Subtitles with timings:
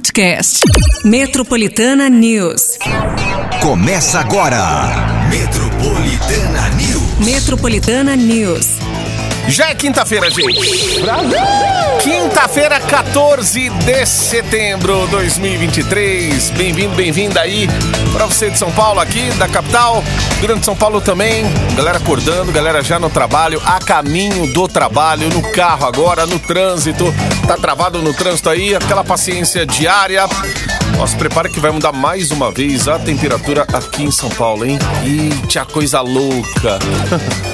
[0.00, 0.64] podcast.
[1.04, 2.78] Metropolitana News.
[3.60, 5.28] Começa agora.
[5.28, 7.26] Metropolitana News.
[7.26, 8.89] Metropolitana News.
[9.50, 11.02] Já é quinta-feira, gente.
[12.04, 16.50] Quinta-feira, 14 de setembro de 2023.
[16.50, 17.68] Bem-vindo, bem-vinda aí
[18.12, 20.04] para você de São Paulo, aqui da capital,
[20.40, 21.44] Grande São Paulo também.
[21.74, 27.12] Galera acordando, galera já no trabalho, a caminho do trabalho, no carro agora, no trânsito.
[27.44, 30.28] Tá travado no trânsito aí, aquela paciência diária.
[31.08, 34.78] Se prepara que vai mudar mais uma vez a temperatura aqui em São Paulo, hein?
[35.04, 36.78] Eita, coisa louca.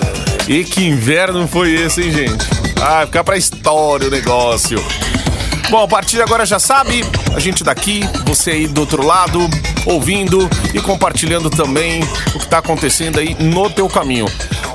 [0.49, 2.47] E que inverno foi esse, hein, gente?
[2.81, 4.79] Ah, ficar pra história o negócio.
[5.69, 9.41] Bom, a partir de agora já sabe, a gente daqui, você aí do outro lado,
[9.85, 12.01] ouvindo e compartilhando também
[12.33, 14.27] o que tá acontecendo aí no teu caminho.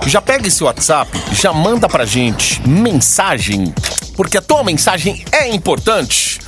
[0.06, 3.74] Já pega esse WhatsApp, já manda pra gente mensagem,
[4.18, 6.42] porque a tua mensagem é importante.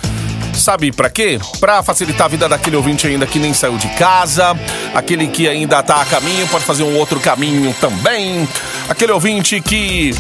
[0.54, 1.40] Sabe pra quê?
[1.60, 4.56] Pra facilitar a vida daquele ouvinte ainda que nem saiu de casa,
[4.94, 8.48] aquele que ainda tá a caminho, pode fazer um outro caminho também,
[8.90, 10.12] aquele ouvinte que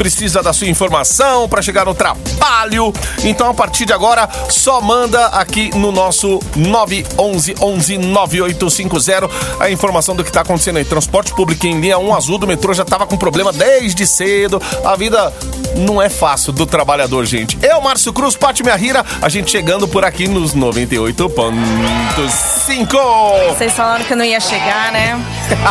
[0.00, 2.90] precisa da sua informação para chegar no trabalho.
[3.22, 9.28] Então, a partir de agora, só manda aqui no nosso 911 11 9850
[9.60, 10.86] a informação do que tá acontecendo aí.
[10.86, 14.58] Transporte público em linha 1 azul do metrô já tava com problema desde cedo.
[14.82, 15.34] A vida
[15.76, 17.58] não é fácil do trabalhador, gente.
[17.62, 23.48] Eu, Márcio Cruz, Pati Minha Rira, a gente chegando por aqui nos 98.5.
[23.48, 25.22] Vocês falaram que eu não ia chegar, né?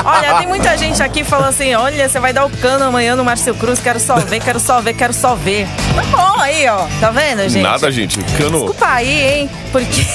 [0.06, 3.26] Olha, tem muita gente aqui falando assim: olha, você vai dar o cano amanhã no
[3.26, 5.68] Márcio Cruz, quero só ver, quero só ver, quero só ver.
[5.96, 6.88] Tá bom aí, ó.
[7.00, 7.64] Tá vendo, gente?
[7.64, 8.20] Nada, gente.
[8.38, 8.60] Cano.
[8.60, 9.50] Desculpa aí, hein?
[9.72, 10.06] Porque.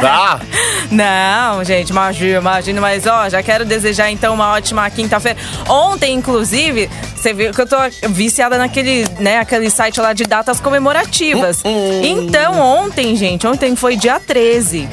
[0.00, 0.40] Dá.
[0.90, 5.38] Não, gente, imagina, imagina, mas ó, já quero desejar então uma ótima quinta-feira.
[5.68, 7.76] Ontem, inclusive, você viu que eu tô
[8.10, 11.62] viciada naquele, né, aquele site lá de datas comemorativas.
[11.64, 14.88] Hum, Então, ontem, gente, ontem foi dia 13.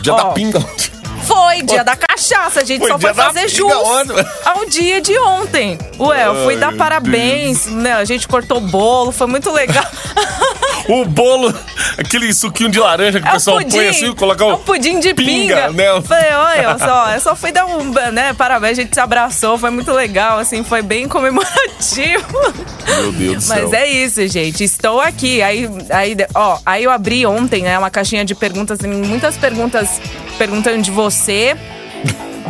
[0.00, 0.60] Dia Ó, da pinga.
[1.24, 1.96] Foi dia da
[2.26, 3.72] cachaça, a gente Foi só foi fazer pinga jus
[4.44, 5.78] ao dia de ontem.
[5.98, 7.92] Ué, eu fui Ai, dar parabéns, né?
[7.92, 9.84] A gente cortou bolo, foi muito legal.
[10.88, 11.52] O bolo,
[11.98, 14.54] aquele suquinho de laranja que o É o pessoal pudim, põe assim, colocar o é
[14.54, 15.72] o pudim de pinga.
[15.72, 16.00] né?
[16.00, 19.70] Falei, olha só, eu só fui dar um, né, parabéns, a gente se abraçou, foi
[19.70, 22.24] muito legal, assim, foi bem comemorativo.
[22.86, 23.62] Meu Deus do céu.
[23.62, 24.62] Mas é isso, gente.
[24.62, 25.42] Estou aqui.
[25.42, 30.00] Aí, aí, ó, aí eu abri ontem, né, uma caixinha de perguntas, muitas perguntas
[30.38, 31.56] perguntando de você.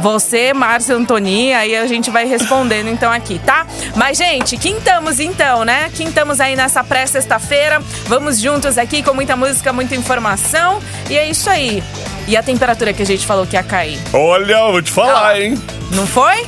[0.00, 3.66] Você, Márcio Antoni, aí a gente vai respondendo então aqui, tá?
[3.96, 5.90] Mas, gente, quintamos então, né?
[5.94, 7.80] Quintamos aí nessa pré-sexta-feira.
[8.06, 10.80] Vamos juntos aqui com muita música, muita informação.
[11.08, 11.82] E é isso aí.
[12.28, 13.98] E a temperatura que a gente falou que ia cair?
[14.12, 15.40] Olha, eu vou te falar, Ah.
[15.40, 15.58] hein?
[15.92, 16.44] Não foi?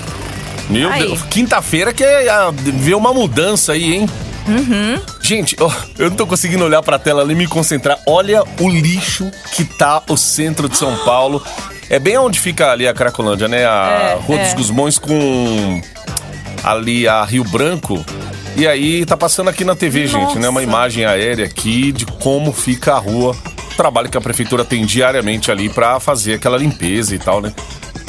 [0.68, 1.06] Meu Aí.
[1.06, 4.10] Deus, quinta-feira que é ah, ver uma mudança aí, hein?
[4.46, 5.00] Uhum.
[5.22, 5.56] Gente,
[5.98, 7.98] eu não tô conseguindo olhar pra tela ali e me concentrar.
[8.06, 11.42] Olha o lixo que tá o centro de São Paulo.
[11.90, 13.66] É bem onde fica ali a Cracolândia, né?
[13.66, 14.44] A É, Rua é.
[14.44, 15.80] dos Gusmões com
[16.62, 18.04] ali a Rio Branco.
[18.56, 20.48] E aí tá passando aqui na TV, gente, né?
[20.48, 20.62] Uma Nossa.
[20.62, 23.34] imagem aérea aqui de como fica a rua.
[23.72, 27.52] O trabalho que a prefeitura tem diariamente ali pra fazer aquela limpeza e tal, né?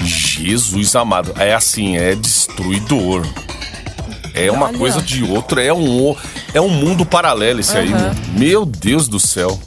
[0.03, 1.33] Jesus amado.
[1.37, 3.25] É assim, é destruidor.
[4.33, 4.77] É uma Olha.
[4.77, 6.15] coisa de outro, é um,
[6.53, 8.11] é um mundo paralelo esse aí, meu.
[8.37, 9.59] meu Deus do céu.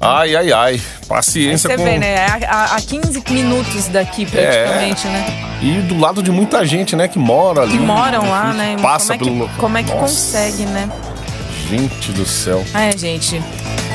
[0.00, 0.80] Ai, ai, ai.
[1.08, 1.84] Paciência Você com.
[1.84, 2.26] vê, né?
[2.46, 5.26] A, a 15 minutos daqui, praticamente, né?
[5.60, 7.72] E do lado de muita gente, né, que mora ali.
[7.72, 8.76] Que moram lá, né?
[8.80, 9.48] Passa como é que, pelo.
[9.58, 10.88] como é que Nossa, consegue, né?
[11.68, 12.64] Gente do céu.
[12.74, 13.42] É, gente.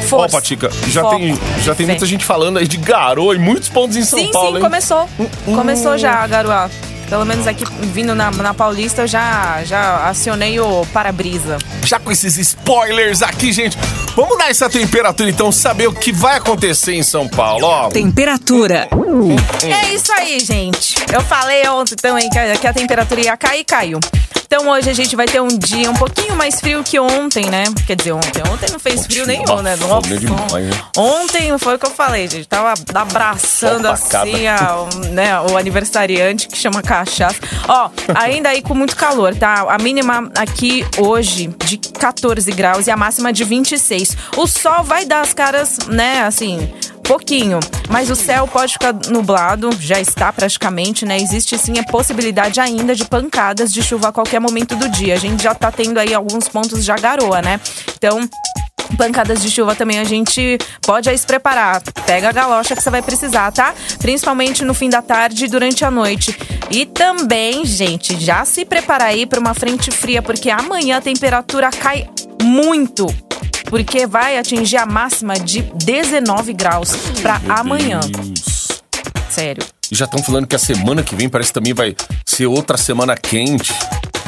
[0.01, 0.35] Ó, Força.
[0.35, 1.93] Patica, já Foco, tem, já tem fé.
[1.93, 4.61] muita gente falando aí de garoa em muitos pontos em São Sim, Paulo, sim, hein?
[4.61, 5.09] começou.
[5.17, 5.55] hum.
[5.55, 6.69] Começou já, Garuá.
[7.09, 7.63] Pelo menos aqui
[7.93, 11.57] vindo na, na Paulista, eu já, já acionei o para-brisa.
[11.85, 13.77] Já com esses spoilers aqui, gente.
[14.15, 17.89] Vamos dar essa temperatura então, saber o que vai acontecer em São Paulo, ó.
[17.89, 18.87] Temperatura.
[19.63, 20.95] É isso aí, gente.
[21.11, 23.99] Eu falei ontem também que a, que a temperatura ia cair, caiu.
[24.53, 27.63] Então hoje a gente vai ter um dia um pouquinho mais frio que ontem, né?
[27.87, 28.43] Quer dizer, ontem.
[28.51, 29.75] Ontem não fez frio nenhum, né?
[29.77, 30.83] Nossa, demais, né?
[30.95, 32.47] Ontem foi o que eu falei, gente.
[32.47, 37.39] Tava abraçando assim a, né, o aniversariante que chama cachaça.
[37.67, 39.65] Ó, ainda aí com muito calor, tá?
[39.67, 44.15] A mínima aqui hoje de 14 graus e a máxima de 26.
[44.37, 46.71] O sol vai dar as caras, né, assim,
[47.03, 47.59] pouquinho,
[47.89, 51.17] mas o céu pode ficar nublado, já está praticamente, né?
[51.17, 55.13] Existe sim a possibilidade ainda de pancadas de chuva a qualquer momento do dia.
[55.13, 57.59] A gente já tá tendo aí alguns pontos já garoa, né?
[57.95, 58.19] Então,
[58.97, 61.81] Pancadas de chuva também a gente pode aí se preparar.
[62.05, 63.73] Pega a galocha que você vai precisar, tá?
[63.99, 66.37] Principalmente no fim da tarde e durante a noite.
[66.69, 71.69] E também, gente, já se prepara aí para uma frente fria, porque amanhã a temperatura
[71.71, 72.07] cai
[72.41, 73.07] muito.
[73.69, 77.99] Porque vai atingir a máxima de 19 graus para amanhã.
[77.99, 78.81] Deus.
[79.29, 79.63] Sério.
[79.91, 81.95] E já estão falando que a semana que vem parece que também vai
[82.25, 83.73] ser outra semana quente.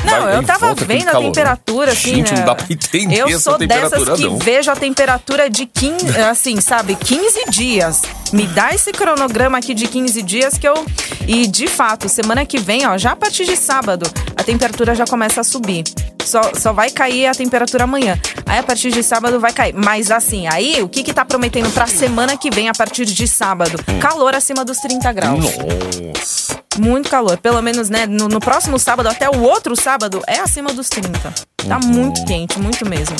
[0.05, 1.31] Não, Vai- eu tava volta vendo a calorão.
[1.31, 2.15] temperatura, assim.
[2.15, 2.39] Gente, né?
[2.39, 4.37] não dá pra entender Eu sou dessas que não.
[4.37, 8.01] vejo a temperatura de 15, assim, sabe, 15 dias.
[8.31, 10.85] Me dá esse cronograma aqui de 15 dias que eu.
[11.27, 14.05] E de fato, semana que vem, ó, já a partir de sábado,
[14.35, 15.83] a temperatura já começa a subir.
[16.23, 18.19] Só, só vai cair a temperatura amanhã.
[18.47, 19.73] Aí a partir de sábado vai cair.
[19.75, 23.27] Mas assim, aí o que que tá prometendo pra semana que vem a partir de
[23.27, 23.79] sábado?
[23.87, 23.99] Hum.
[23.99, 25.39] Calor acima dos 30 graus.
[25.39, 26.64] Nossa.
[26.77, 27.37] Muito calor.
[27.37, 31.33] Pelo menos, né, no, no próximo sábado, até o outro sábado, é acima dos 30.
[31.67, 33.15] Tá muito quente, muito mesmo.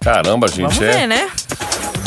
[0.00, 1.28] Caramba, gente, Vamos é ver, né?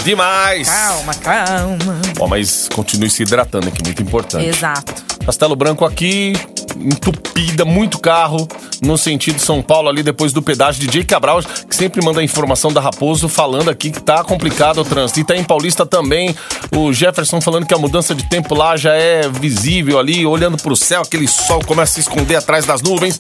[0.04, 0.68] demais.
[0.68, 2.02] Calma, calma.
[2.20, 4.46] Ó, mas continue se hidratando aqui, muito importante.
[4.46, 4.94] Exato.
[5.22, 6.34] Castelo Branco aqui,
[6.76, 8.48] entupida, muito carro,
[8.82, 10.82] no sentido São Paulo ali depois do pedágio.
[10.82, 14.86] DJ Cabral, que sempre manda a informação da Raposo, falando aqui que tá complicado o
[14.86, 15.20] trânsito.
[15.20, 16.36] E tá em Paulista também,
[16.76, 20.76] o Jefferson falando que a mudança de tempo lá já é visível ali, olhando pro
[20.76, 23.18] céu, aquele sol começa a se esconder atrás das nuvens.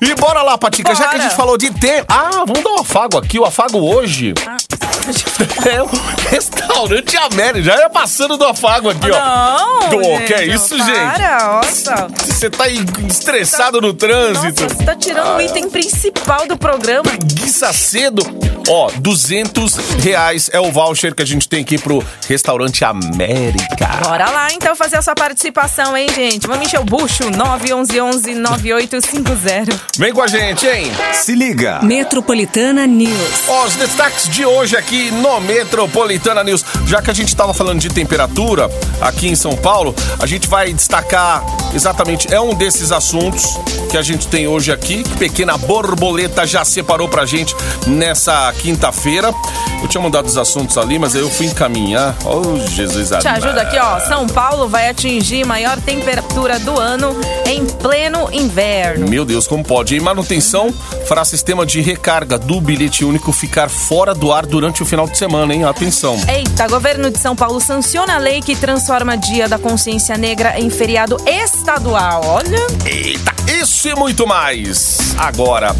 [0.00, 1.22] E bora lá, Patica, já que a Bora.
[1.24, 2.06] gente falou de tempo.
[2.08, 4.32] Ah, vamos dar um afago aqui, o afago hoje.
[4.46, 4.56] Ah,
[5.66, 5.88] É o
[6.30, 7.62] restaurante América.
[7.62, 9.18] Já ia passando do afago aqui, ó.
[9.18, 9.90] Não!
[9.90, 11.22] Gente, que é isso, gente?
[11.42, 12.06] Nossa.
[12.26, 14.62] Você tá aí estressado no trânsito.
[14.62, 17.02] Nossa, você tá tirando o item principal do programa.
[17.02, 18.20] Preguiça cedo.
[18.68, 23.86] Ó, 200 reais é o voucher que a gente tem aqui pro restaurante América.
[24.02, 26.46] Bora lá, então, fazer a sua participação, hein, gente?
[26.46, 27.24] Vamos encher o bucho.
[27.30, 29.80] 911-9850.
[29.96, 30.92] Vem com a gente, hein?
[31.14, 31.80] Se liga.
[31.82, 33.48] Metropolitana News.
[33.48, 36.62] Ó, os destaques de hoje aqui no Metropolitana News.
[36.86, 38.70] Já que a gente tava falando de temperatura
[39.00, 41.29] aqui em São Paulo, a gente vai destacar
[41.74, 43.44] exatamente, é um desses assuntos
[43.90, 45.02] que a gente tem hoje aqui.
[45.02, 47.54] que Pequena Borboleta já separou pra gente
[47.86, 49.34] nessa quinta-feira.
[49.82, 52.14] Eu tinha mandado os assuntos ali, mas aí eu fui encaminhar.
[52.24, 53.98] Oh, Jesus Te ajuda aqui, ó.
[54.00, 57.16] São Paulo vai atingir maior temperatura do ano
[57.46, 59.08] em pleno inverno.
[59.08, 59.96] Meu Deus, como pode?
[59.96, 60.72] Em manutenção,
[61.08, 65.16] fará sistema de recarga do bilhete único ficar fora do ar durante o final de
[65.16, 65.64] semana, hein?
[65.64, 66.18] Atenção.
[66.28, 70.68] Eita, governo de São Paulo sanciona a lei que transforma Dia da Consciência Negra em
[70.68, 72.20] feriado estadual.
[72.24, 75.14] Olha, Eita, isso e muito mais.
[75.18, 75.74] Agora,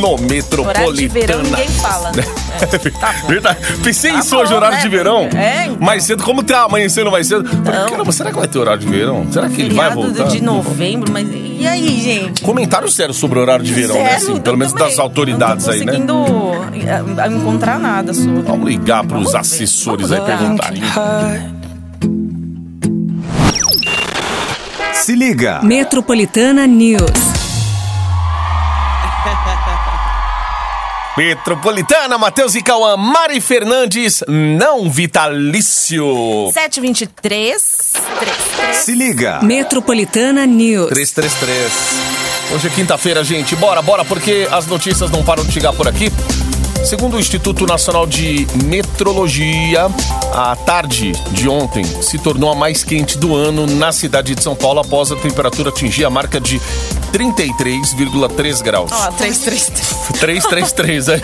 [0.00, 0.68] no Metropolitana.
[0.86, 2.22] horário de verão ninguém fala, né?
[2.60, 3.12] É, tá.
[3.28, 3.58] Verdade.
[3.84, 4.82] Pensei Tá isso hoje, horário né?
[4.82, 5.28] de verão.
[5.32, 5.76] É, então.
[5.78, 7.48] Mais cedo, como tá amanhecendo mais cedo.
[7.48, 7.88] Falei, Não.
[7.90, 9.24] Caramba, será que vai ter horário de verão?
[9.30, 10.24] Será que ele vai voltar?
[10.24, 12.42] de novembro, mas e aí, gente?
[12.42, 14.02] Comentário sério sobre o horário de verão, né?
[14.02, 14.16] Sério?
[14.16, 15.92] Assim, Eu pelo menos também das autoridades não tô aí, né?
[15.92, 18.42] conseguindo eh, encontrar nada sobre.
[18.42, 20.82] Vamos ligar pros Vamos assessores vamos aí perguntarem.
[25.08, 25.62] Se liga.
[25.62, 27.00] Metropolitana News.
[31.16, 36.50] Metropolitana, Matheus e Cauã, Mari Fernandes, não vitalício.
[36.52, 38.76] 723 33.
[38.76, 39.40] Se liga.
[39.42, 40.90] Metropolitana News.
[40.90, 41.72] 333.
[42.54, 43.56] Hoje é quinta-feira, gente.
[43.56, 46.12] Bora, bora, porque as notícias não param de chegar por aqui.
[46.88, 49.90] Segundo o Instituto Nacional de Metrologia,
[50.32, 54.56] a tarde de ontem se tornou a mais quente do ano na cidade de São
[54.56, 56.58] Paulo após a temperatura atingir a marca de
[57.12, 58.90] 33,3 graus.
[58.90, 60.18] Ó, 333.
[60.18, 61.22] 333, é.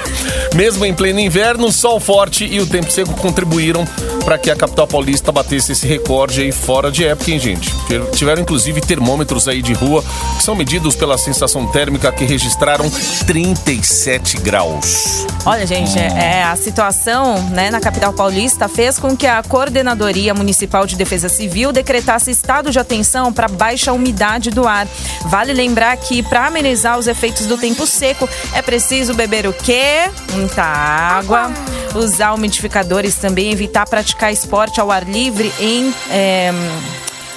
[0.55, 3.87] Mesmo em pleno inverno, sol forte e o tempo seco contribuíram
[4.25, 7.73] para que a capital paulista batesse esse recorde aí fora de época, hein, gente?
[8.13, 10.05] Tiveram inclusive termômetros aí de rua
[10.37, 12.91] que são medidos pela sensação térmica que registraram
[13.27, 15.27] 37 graus.
[15.45, 20.87] Olha, gente, é, a situação né, na capital paulista fez com que a Coordenadoria Municipal
[20.87, 24.87] de Defesa Civil decretasse estado de atenção para baixa umidade do ar.
[25.27, 30.11] Vale lembrar que para amenizar os efeitos do tempo seco é preciso beber o quê?
[30.33, 31.51] Muita água,
[31.95, 36.53] usar umidificadores também, evitar praticar esporte ao ar livre em, é,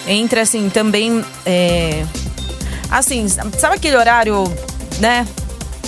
[0.08, 2.04] entre assim também é,
[2.90, 4.44] assim, sabe aquele horário,
[5.00, 5.26] né?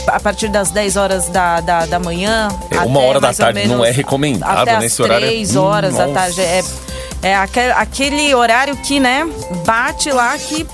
[0.10, 2.48] A partir das 10 horas da, da, da manhã.
[2.72, 5.28] É, uma hora da tarde não é recomendado até nesse às horário.
[5.28, 6.20] 3 horas da Nossa.
[6.20, 6.42] tarde.
[6.42, 6.64] É,
[7.22, 9.28] é aquele, aquele horário que, né,
[9.66, 10.66] bate lá que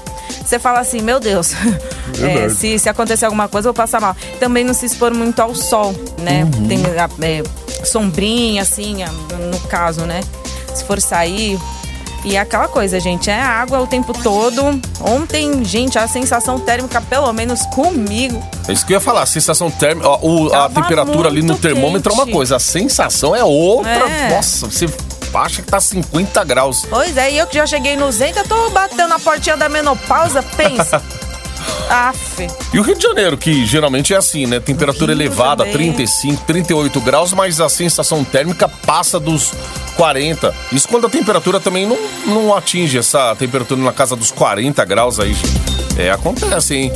[0.43, 1.53] você fala assim, meu Deus,
[2.21, 4.15] é, se, se acontecer alguma coisa, eu vou passar mal.
[4.39, 6.43] Também não se expor muito ao sol, né?
[6.43, 6.67] Uhum.
[6.67, 7.43] Tem a- é,
[7.85, 8.97] sombrinha, assim,
[9.51, 10.21] no caso, né?
[10.73, 11.59] Se for sair.
[12.25, 14.81] E é aquela coisa, gente, é água o tempo todo.
[14.99, 19.25] Ontem, gente, a sensação térmica, pelo menos comigo, É isso que eu ia falar, a
[19.27, 22.33] sensação térmica, o- a temperatura ali no muito termômetro é uma quente.
[22.35, 23.91] coisa, a sensação é outra.
[24.09, 24.29] É.
[24.35, 24.87] Nossa, você
[25.35, 26.85] acha que tá 50 graus.
[26.89, 30.41] Pois é, e eu que já cheguei nos 80, tô batendo na portinha da menopausa,
[30.41, 31.01] pensa.
[31.89, 32.47] Aff.
[32.73, 34.59] E o Rio de Janeiro, que geralmente é assim, né?
[34.59, 35.91] Temperatura elevada, também.
[35.93, 39.51] 35, 38 graus, mas a sensação térmica passa dos
[39.95, 40.53] 40.
[40.71, 45.19] Isso quando a temperatura também não, não atinge essa temperatura na casa dos 40 graus
[45.19, 45.75] aí, gente.
[45.97, 46.91] É, acontece, hein?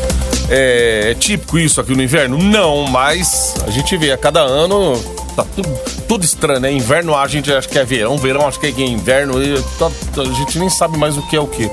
[0.49, 2.37] É, é típico isso aqui no inverno?
[2.37, 5.01] Não, mas a gente vê a cada ano
[5.35, 5.69] tá tudo,
[6.07, 6.71] tudo estranho, né?
[6.71, 9.89] Inverno a gente acha que é verão, verão acho que é inverno, e tá-
[10.21, 11.69] a gente nem sabe mais o que é o que.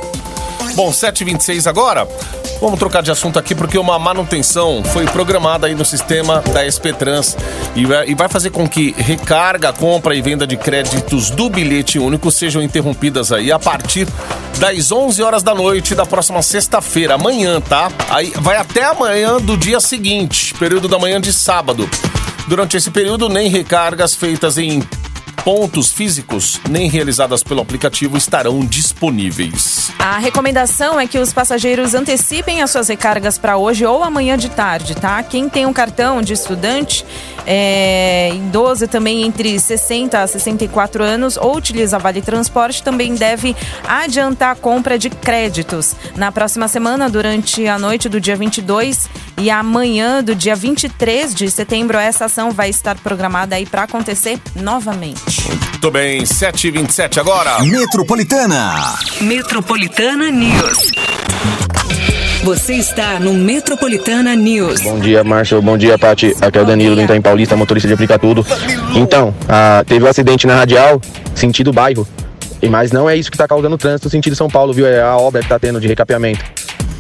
[0.77, 2.07] Bom, 7h26 agora.
[2.61, 6.93] Vamos trocar de assunto aqui porque uma manutenção foi programada aí no sistema da SP
[6.93, 7.35] Trans
[7.75, 12.63] e vai, fazer com que recarga, compra e venda de créditos do bilhete único sejam
[12.63, 14.07] interrompidas aí a partir
[14.59, 17.91] das 11 horas da noite da próxima sexta-feira, amanhã, tá?
[18.11, 21.89] Aí vai até amanhã do dia seguinte, período da manhã de sábado.
[22.49, 24.83] Durante esse período, nem recargas feitas em
[25.47, 29.93] pontos físicos nem realizadas pelo aplicativo estarão disponíveis.
[29.97, 34.51] A recomendação é que os passageiros antecipem as suas recargas para hoje ou amanhã de
[34.51, 35.23] tarde, tá?
[35.23, 37.07] Quem tem um cartão de estudante,
[37.47, 43.55] é, idoso também entre 60 a 64 anos ou utiliza Vale Transporte também deve
[43.87, 45.95] adiantar a compra de créditos.
[46.17, 51.49] Na próxima semana, durante a noite do dia 22 e amanhã do dia 23 de
[51.49, 55.36] setembro, essa ação vai estar programada aí para acontecer novamente.
[55.45, 57.63] Muito bem, 7h27 agora.
[57.63, 58.95] Metropolitana.
[59.21, 60.93] Metropolitana News.
[62.45, 64.81] Você está no Metropolitana News.
[64.81, 65.61] Bom dia, Márcio.
[65.61, 66.35] Bom dia, Pati.
[66.41, 68.47] Aqui é o Danilo do Itaim Paulista, motorista de aplicar tudo.
[68.95, 71.01] Então, ah, teve um acidente na radial,
[71.35, 72.07] sentido bairro.
[72.63, 74.87] E Mas não é isso que tá causando trânsito sentido São Paulo, viu?
[74.87, 76.45] É a obra que tá tendo de recapeamento.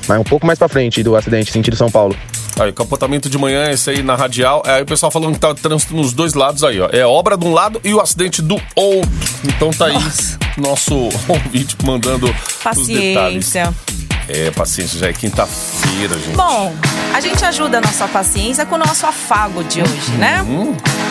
[0.08, 2.14] Mas um pouco mais pra frente do acidente, sentido São Paulo.
[2.58, 4.62] Aí, capotamento de manhã, esse aí na radial.
[4.64, 6.88] Aí o pessoal falando que tá trânsito nos dois lados aí, ó.
[6.90, 9.10] É obra de um lado e o acidente do outro.
[9.44, 9.96] Então tá aí
[10.56, 10.94] nosso
[11.28, 13.50] ouvinte mandando os detalhes.
[13.52, 13.74] Paciência.
[14.28, 16.34] É, paciência, já é quinta-feira, gente.
[16.34, 16.74] Bom,
[17.14, 20.44] a gente ajuda a nossa paciência com o nosso afago de hoje, né?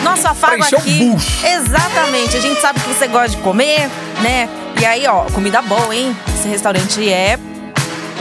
[0.04, 0.98] Nosso afago Pra encher o aqui.
[1.06, 1.46] bucho.
[1.46, 2.36] Exatamente.
[2.36, 3.88] A gente sabe que você gosta de comer,
[4.20, 4.48] né?
[4.78, 6.14] E aí, ó, comida boa, hein?
[6.38, 7.38] Esse restaurante é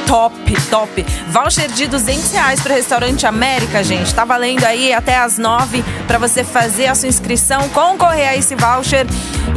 [0.05, 1.05] top, top.
[1.29, 4.13] Voucher de 200 reais para o restaurante América, gente.
[4.13, 8.55] Tá valendo aí até as 9 para você fazer a sua inscrição, concorrer a esse
[8.55, 9.05] voucher.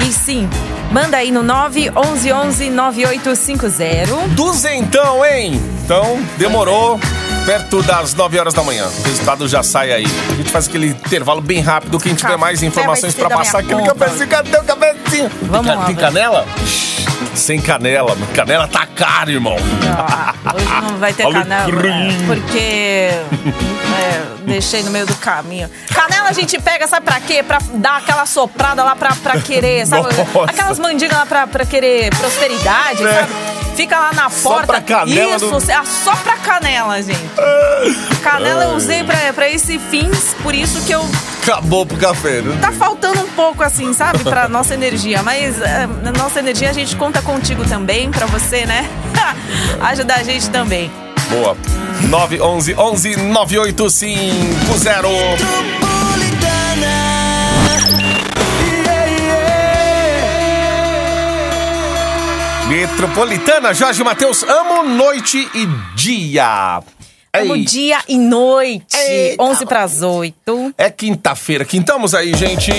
[0.06, 0.48] E sim,
[0.90, 4.28] manda aí no 911 9850.
[4.28, 5.60] Duzentão, hein?
[5.84, 6.98] Então, demorou.
[7.48, 8.84] Perto das 9 horas da manhã.
[8.86, 10.04] O resultado já sai aí.
[10.30, 11.98] A gente faz aquele intervalo bem rápido.
[11.98, 13.94] Quem tiver mais informações da passar, aquele conta.
[13.94, 15.30] cafezinho, cadê o cafezinho?
[15.44, 16.46] Vamos tem, lá, tem canela?
[17.34, 18.14] Sem canela.
[18.34, 19.56] Canela tá caro, irmão.
[19.96, 21.48] Ah, hoje não vai ter Alecrim.
[21.48, 21.68] canela,
[22.12, 22.18] né?
[22.26, 25.70] porque é, deixei no meio do caminho.
[25.94, 27.42] Canela a gente pega, sabe pra quê?
[27.42, 30.02] Pra dar aquela soprada lá pra, pra querer, sabe?
[30.14, 30.50] Nossa.
[30.50, 33.20] Aquelas mandigas lá pra, pra querer prosperidade, É.
[33.20, 33.32] sabe?
[33.74, 34.66] Fica lá na Só porta.
[34.66, 37.20] pra canela Isso, do- ah, só pra canela, gente.
[38.22, 41.02] Canela eu usei pra, pra esse fins, por isso que eu
[41.42, 42.58] Acabou pro café, né?
[42.60, 45.22] tá faltando um pouco assim, sabe, pra nossa energia.
[45.22, 48.86] Mas é, na nossa energia a gente conta contigo também, pra você, né?
[49.80, 50.90] Ajudar a gente também.
[51.30, 51.56] Boa.
[52.08, 55.78] 911 11 9850.
[62.68, 65.66] Metropolitana, Jorge Matheus, amo noite e
[65.96, 66.82] dia.
[67.32, 68.96] Como dia e noite.
[68.96, 69.42] Eita.
[69.42, 70.74] 11 para as 8.
[70.76, 72.72] É quinta-feira, quintamos aí, gente.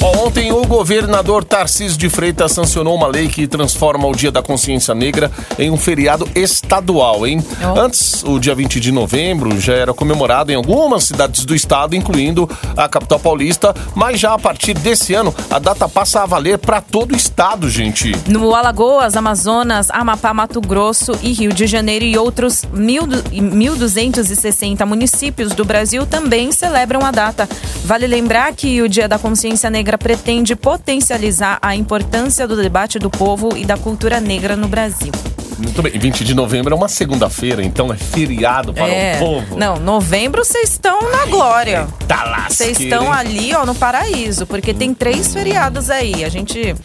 [0.00, 4.94] Ontem o governador Tarcísio de Freitas sancionou uma lei que transforma o Dia da Consciência
[4.94, 5.28] Negra
[5.58, 7.44] em um feriado estadual, hein?
[7.62, 7.80] Ó.
[7.80, 12.48] Antes, o dia 20 de novembro já era comemorado em algumas cidades do estado, incluindo
[12.76, 16.80] a capital paulista, mas já a partir desse ano a data passa a valer para
[16.80, 18.14] todo o estado, gente.
[18.28, 25.64] No Alagoas, Amazonas, Amapá, Mato Grosso e Rio de Janeiro e outros 1.260 municípios do
[25.64, 27.48] Brasil também celebram a data.
[27.84, 33.08] Vale lembrar que o Dia da Consciência Negra pretende potencializar a importância do debate do
[33.08, 35.12] povo e da cultura negra no Brasil.
[35.58, 39.16] Muito bem, 20 de novembro é uma segunda-feira, então é feriado para é.
[39.16, 39.56] o povo.
[39.56, 41.88] Não, novembro vocês estão na glória.
[42.06, 46.24] Tá lasqueira, Vocês estão ali, ó, no paraíso, porque tem três feriados aí.
[46.24, 46.76] A gente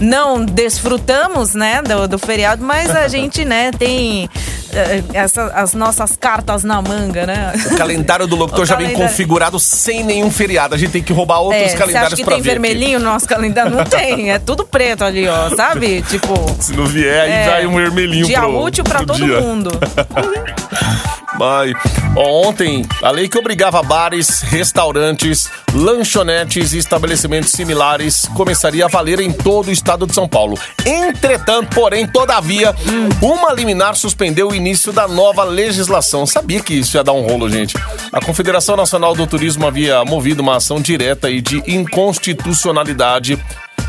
[0.00, 4.30] não desfrutamos, né, do, do feriado, mas a gente, né, tem
[5.14, 7.52] essa, as nossas cartas na manga, né?
[7.72, 10.74] O calendário do locutor já vem calendário- configurado sem nenhum feriado.
[10.74, 12.34] A gente tem que roubar outros É, você acha calendários que tem ver.
[12.34, 12.42] aqui.
[12.48, 13.72] vermelhinho no nosso calendário?
[13.74, 16.02] Não tem, é tudo preto ali, ó, sabe?
[16.08, 16.34] Tipo.
[16.60, 19.40] Se não vier, aí É, vai um vermelhinho Dia pro, útil pra todo dia.
[19.40, 19.70] mundo.
[22.16, 29.32] Ontem, a lei que obrigava bares, restaurantes, lanchonetes e estabelecimentos similares começaria a valer em
[29.32, 30.58] todo o estado de São Paulo.
[30.84, 32.74] Entretanto, porém, todavia,
[33.22, 36.26] uma liminar suspendeu o início da nova legislação.
[36.26, 37.76] Sabia que isso ia dar um rolo, gente.
[38.12, 43.38] A Confederação Nacional do Turismo havia movido uma ação direta e de inconstitucionalidade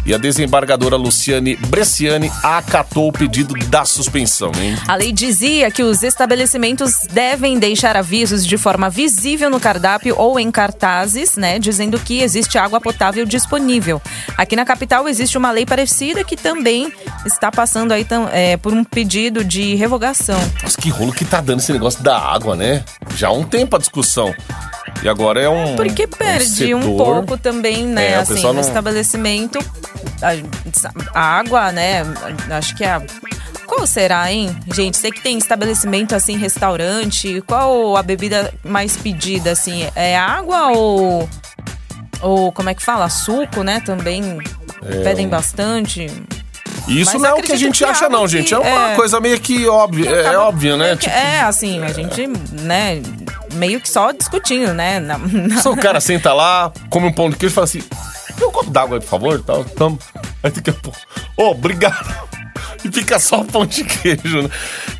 [0.05, 4.75] e a desembargadora Luciane Bresciani acatou o pedido da suspensão, hein?
[4.87, 10.39] A lei dizia que os estabelecimentos devem deixar avisos de forma visível no cardápio ou
[10.39, 14.01] em cartazes, né, dizendo que existe água potável disponível.
[14.37, 16.91] Aqui na capital existe uma lei parecida que também
[17.25, 20.39] está passando aí é, por um pedido de revogação.
[20.61, 22.83] Nossa, que rolo que tá dando esse negócio da água, né?
[23.15, 24.33] Já há um tempo a discussão.
[25.03, 25.75] E agora é um.
[25.75, 28.11] Porque perde um, um pouco também, né?
[28.11, 29.59] É, assim, pessoal no não- estabelecimento.
[30.21, 32.03] A, a água, né?
[32.51, 33.01] Acho que é a.
[33.65, 34.55] Qual será, hein?
[34.73, 37.41] Gente, sei que tem estabelecimento assim, restaurante.
[37.47, 39.87] Qual a bebida mais pedida, assim?
[39.95, 41.27] É água ou.
[42.21, 43.09] Ou como é que fala?
[43.09, 43.79] Suco, né?
[43.83, 44.37] Também
[45.03, 46.05] pedem bastante.
[46.87, 48.53] Isso Mas não é o que a gente que acha, água não, gente.
[48.53, 48.95] É uma é.
[48.95, 50.09] coisa meio que óbvia.
[50.09, 50.91] É, óbvio, né?
[50.95, 52.27] que- Tipo, É, assim, a gente,
[52.63, 53.01] né,
[53.53, 54.99] meio que só discutindo, né?
[54.99, 57.83] na- na- se o cara senta lá, come um pão de queijo e fala assim:
[58.37, 59.99] "Dê um copo d'água aí, por favor, tal, tamo.
[60.43, 60.91] Aí fica, pô,
[61.37, 62.31] ô, obrigado.
[62.83, 64.49] E fica só pão de queijo, né?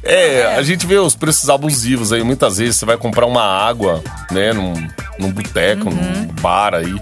[0.04, 2.22] É, a gente vê os preços abusivos aí.
[2.24, 4.74] Muitas vezes você vai comprar uma água, né, num,
[5.18, 6.96] num boteco, num bar aí.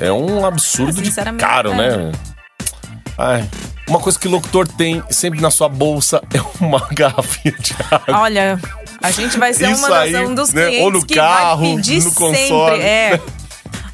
[0.00, 1.76] É um absurdo Ah, de caro, é.
[1.76, 2.12] né?
[3.18, 3.46] Ai,
[3.86, 8.20] uma coisa que o locutor tem sempre na sua bolsa é uma garrafinha de água.
[8.20, 8.58] Olha,
[9.02, 10.62] a gente vai ser Isso uma aí, um dos né?
[10.66, 12.76] clientes Ou no que carro, vai pedir no console.
[12.76, 12.82] sempre.
[12.82, 13.20] É.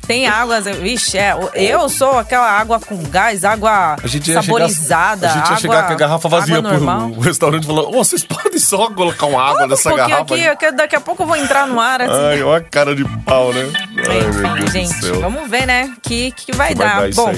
[0.07, 3.95] Tem águas, vixe, é, eu sou aquela água com gás, água
[4.43, 5.29] saborizada.
[5.29, 8.25] chegar, a gente ia água, chegar com a garrafa vazia pro restaurante falando: Ô, vocês
[8.25, 10.35] podem só colocar uma água Coloca nessa um garrafa?
[10.35, 12.00] aqui, que daqui a pouco eu vou entrar no ar.
[12.00, 12.15] Assim.
[12.15, 13.71] Ai, olha a cara de pau, né?
[14.09, 15.21] Ai, meu Enfim, Deus gente, do céu.
[15.21, 15.93] vamos ver, né?
[16.03, 17.00] Que que vai Que vai dar.
[17.03, 17.31] dar Bom,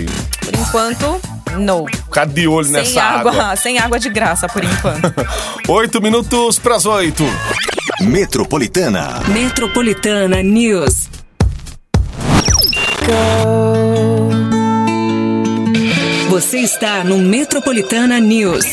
[0.44, 1.20] por enquanto,
[1.58, 1.86] no.
[2.10, 3.54] Ficar de olho Sem nessa água, água.
[3.56, 5.14] sem água de graça, por enquanto.
[5.70, 7.22] Oito minutos pras oito.
[8.00, 9.22] Metropolitana.
[9.28, 11.08] Metropolitana News.
[16.28, 18.64] Você está no Metropolitana News.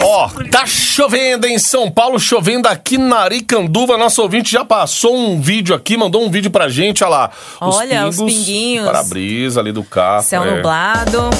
[0.00, 3.96] Ó, tá chovendo em São Paulo, chovendo aqui na Aricanduva.
[3.96, 7.30] Nosso ouvinte já passou um vídeo aqui, mandou um vídeo pra gente, olha lá.
[7.60, 8.86] Olha, os pinguinhos.
[8.86, 10.24] Para-brisa ali do carro.
[10.24, 10.56] Céu é.
[10.56, 11.30] nublado.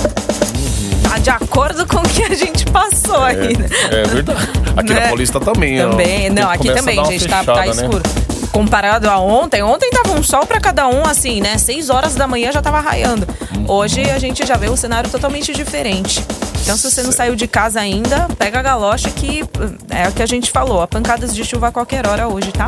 [1.22, 3.68] Tá de acordo com o que a gente passou aí, né?
[3.90, 4.48] É verdade.
[4.76, 5.06] Aqui na Né?
[5.08, 5.90] Paulista também, ó.
[5.90, 7.82] Também, não, Começa aqui a também, gente, tá, tá fechada, né?
[7.85, 8.02] escuro.
[8.50, 11.56] Comparado a ontem, ontem tava um sol pra cada um, assim, né?
[11.58, 13.26] Seis horas da manhã já tava raiando.
[13.66, 16.24] Hoje a gente já vê um cenário totalmente diferente.
[16.62, 19.44] Então, se você não saiu de casa ainda, pega a galocha que
[19.90, 20.82] é o que a gente falou.
[20.82, 22.66] Há pancadas de chuva a qualquer hora hoje, tá?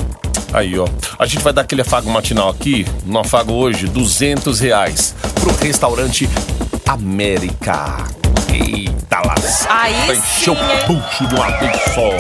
[0.52, 0.86] Aí, ó.
[1.18, 2.86] A gente vai dar aquele afago matinal aqui.
[3.04, 5.14] No afago hoje, 200 reais.
[5.40, 6.28] Pro restaurante
[6.86, 8.23] América.
[8.54, 9.66] Eita lasca.
[9.68, 12.10] Aí o puxo de uma vez só.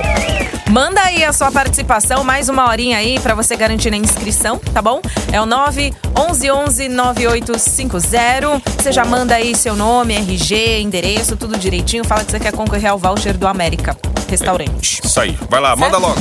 [0.68, 4.82] Manda aí a sua participação, mais uma horinha aí pra você garantir na inscrição, tá
[4.82, 5.00] bom?
[5.30, 8.72] É o 911 9850.
[8.82, 12.04] Você já manda aí seu nome, RG, endereço, tudo direitinho.
[12.04, 13.96] Fala que você quer concorrer ao voucher do América
[14.28, 15.00] Restaurante.
[15.04, 15.38] Isso aí.
[15.48, 16.18] Vai lá, manda logo.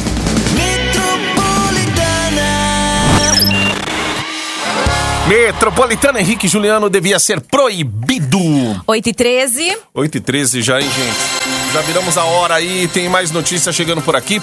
[5.27, 8.38] Metropolitana Henrique Juliano devia ser proibido.
[8.86, 9.77] 8 e 13.
[9.93, 11.73] 8 e 13 já, hein, gente?
[11.73, 14.41] Já viramos a hora aí, tem mais notícias chegando por aqui.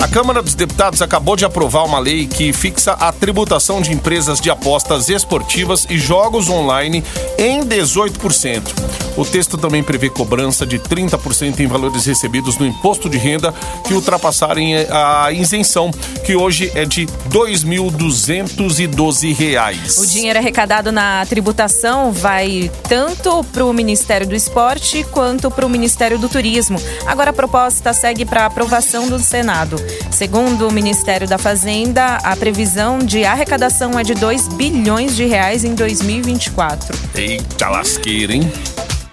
[0.00, 4.40] A Câmara dos Deputados acabou de aprovar uma lei que fixa a tributação de empresas
[4.40, 7.04] de apostas esportivas e jogos online
[7.38, 8.62] em 18%.
[9.16, 13.54] O texto também prevê cobrança de 30% em valores recebidos no imposto de renda
[13.86, 15.92] que ultrapassarem a isenção,
[16.24, 20.21] que hoje é de R$ 2.212.
[20.22, 26.16] dinheiro arrecadado na tributação vai tanto para o Ministério do Esporte quanto para o Ministério
[26.16, 26.80] do Turismo.
[27.06, 29.74] Agora a proposta segue para aprovação do Senado.
[30.12, 35.64] Segundo o Ministério da Fazenda, a previsão de arrecadação é de 2 bilhões de reais
[35.64, 36.96] em 2024.
[37.16, 38.52] Eita lasqueira, hein?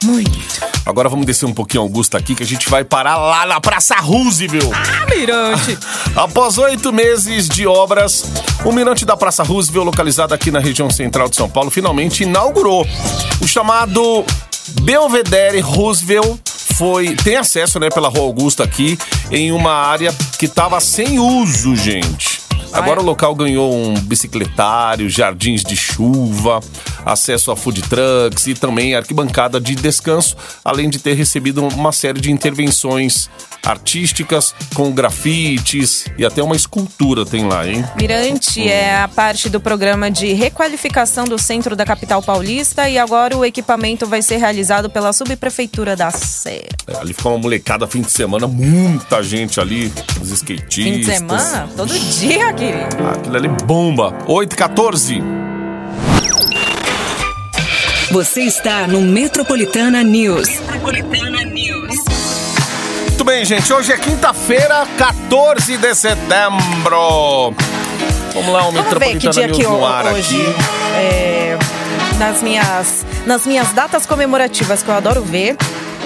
[0.03, 0.69] Muito.
[0.85, 3.95] Agora vamos descer um pouquinho Augusta aqui, que a gente vai parar lá na Praça
[3.95, 4.71] Roosevelt.
[5.15, 5.77] Mirante.
[6.15, 8.23] Após oito meses de obras,
[8.63, 12.87] o mirante da Praça Roosevelt, localizado aqui na região central de São Paulo, finalmente inaugurou.
[13.41, 14.25] O chamado
[14.81, 16.39] Belvedere Roosevelt
[16.75, 18.97] foi tem acesso, né, pela Rua Augusta aqui,
[19.29, 22.38] em uma área que estava sem uso, gente.
[22.73, 26.59] Agora o local ganhou um bicicletário, jardins de chuva.
[27.05, 32.19] acesso a food trucks e também arquibancada de descanso, além de ter recebido uma série
[32.19, 33.29] de intervenções
[33.65, 37.83] artísticas com grafites e até uma escultura tem lá, hein?
[37.95, 43.35] Mirante é a parte do programa de requalificação do centro da capital paulista e agora
[43.37, 46.67] o equipamento vai ser realizado pela subprefeitura da Sé.
[46.87, 50.83] É, ali fica uma molecada fim de semana, muita gente ali, os skatistas.
[50.83, 51.69] Fim de semana?
[51.75, 53.09] Todo dia, querido.
[53.09, 54.13] Aquilo ali bomba.
[54.27, 55.23] 8 e 14.
[58.11, 60.49] Você está no Metropolitana News.
[60.59, 61.95] Metropolitana News.
[63.07, 63.71] Muito bem, gente.
[63.71, 67.53] Hoje é quinta-feira, 14 de setembro.
[68.33, 70.55] Vamos lá, o Vamos ver que Metropolitana dia News que no ar hoje, aqui.
[70.95, 71.57] é,
[72.17, 75.55] nas, minhas, nas minhas datas comemorativas que eu adoro ver,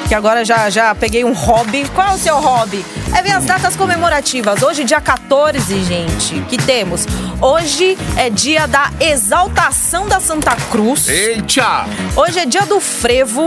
[0.07, 1.87] que agora já, já peguei um hobby.
[1.93, 2.85] Qual é o seu hobby?
[3.15, 4.61] É ver as datas comemorativas.
[4.61, 7.05] Hoje, dia 14, gente, que temos?
[7.41, 11.07] Hoje é dia da exaltação da Santa Cruz.
[11.07, 11.85] Eita!
[12.15, 13.43] Hoje é dia do frevo.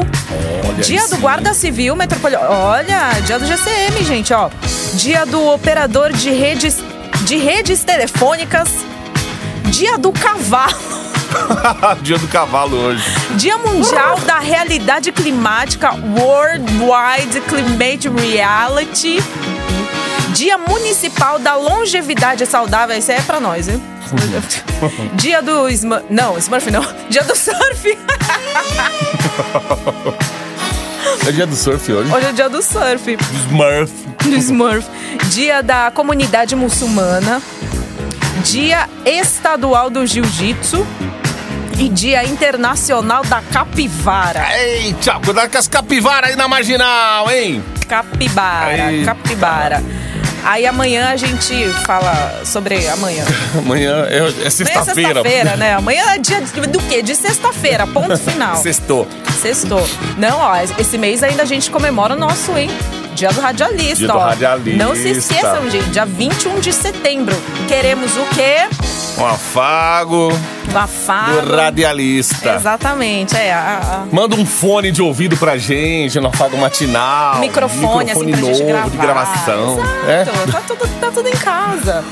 [0.69, 1.17] Olha Dia do.
[1.17, 2.49] Guarda Civil Metropolitana.
[2.51, 4.51] Olha, dia do GCM, gente, ó.
[4.95, 6.79] Dia do operador de redes,
[7.25, 8.69] de redes telefônicas.
[9.71, 11.06] Dia do cavalo.
[12.03, 13.05] Dia do cavalo hoje.
[13.37, 15.93] Dia Mundial da Realidade Climática.
[15.93, 19.23] Worldwide Climate Reality.
[20.33, 22.97] Dia Municipal da Longevidade Saudável.
[22.99, 23.83] Isso é pra nós, hein?
[25.15, 26.05] Dia do Smurf.
[26.11, 26.85] Não, Smurf não.
[27.09, 27.99] Dia do surf.
[31.27, 32.13] É dia do surf hoje.
[32.13, 33.17] Hoje é dia do surf.
[33.49, 33.93] Smurf.
[34.23, 34.87] do Smurf.
[35.31, 37.43] Dia da comunidade muçulmana.
[38.45, 40.87] Dia estadual do jiu-jitsu.
[41.79, 44.47] E dia internacional da capivara.
[44.59, 47.63] Eita, cuidado com as capivaras aí na marginal, hein?
[47.87, 49.05] Capibara, Aí.
[49.05, 49.83] capibara.
[50.43, 53.25] Aí amanhã a gente fala sobre amanhã.
[53.59, 54.85] Amanhã é, é Amanhã é sexta-feira.
[55.15, 55.75] sexta-feira, né?
[55.75, 57.03] Amanhã é dia do quê?
[57.03, 58.57] De sexta-feira, ponto final.
[58.63, 59.07] Sextou.
[59.43, 59.87] Sextou.
[60.17, 62.71] Não, ó, esse mês ainda a gente comemora o nosso, hein?
[63.15, 64.25] Dia do radialista, Dia do ó.
[64.25, 64.85] radialista.
[64.85, 65.91] Não se esqueçam, gente.
[65.91, 67.37] Dia 21 de setembro.
[67.67, 68.69] Queremos o quê?
[69.19, 70.29] Um afago
[70.73, 71.41] O afago.
[71.43, 72.55] do radialista.
[72.57, 73.53] Exatamente, é.
[73.53, 77.39] A, a- Manda um fone de ouvido pra gente, no afago matinal.
[77.39, 78.89] microfone, assim, pra novo gente gravar.
[78.91, 79.79] de gravação.
[79.79, 80.25] Exato, É?
[80.53, 82.05] tá, tudo, tá tudo em casa.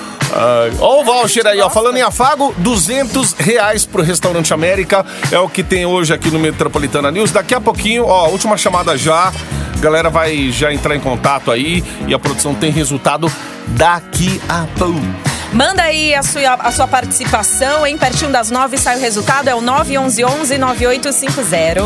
[0.80, 1.68] Ó o voucher aí, ó.
[1.70, 5.04] Falando em afago, 200 reais pro Restaurante América.
[5.30, 7.30] É o que tem hoje aqui no Metropolitana News.
[7.30, 9.28] Daqui a pouquinho, ó, última chamada já.
[9.76, 13.30] A galera vai já entrar em contato aí e a produção tem resultado
[13.68, 15.33] daqui a pouco.
[15.54, 17.96] Manda aí a sua, a sua participação, hein?
[17.96, 21.76] Pertinho das nove sai o resultado, é o 911-9850.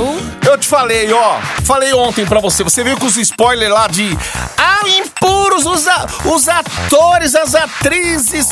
[0.46, 1.36] Eu te falei, ó.
[1.64, 2.64] Falei ontem pra você.
[2.64, 4.16] Você viu com os spoilers lá de.
[4.56, 8.48] Ah, impuros, os, a- os atores, as atrizes.